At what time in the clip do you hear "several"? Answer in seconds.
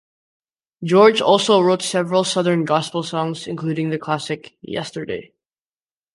1.83-2.23